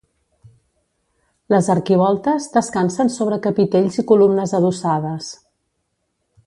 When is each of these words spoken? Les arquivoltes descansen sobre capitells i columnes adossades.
Les 1.55 1.69
arquivoltes 1.73 2.47
descansen 2.57 3.13
sobre 3.17 3.39
capitells 3.47 4.01
i 4.05 4.09
columnes 4.13 4.59
adossades. 4.61 5.31